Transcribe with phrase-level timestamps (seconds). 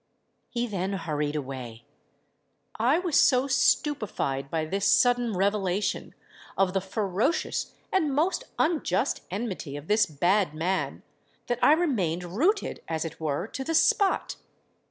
[0.49, 1.85] "He then hurried away.
[2.79, 6.15] I was so stupefied by this sudden revelation
[6.57, 11.03] of the ferocious and most unjust enmity of this bad man,
[11.45, 14.37] that I remained rooted as it were to the spot.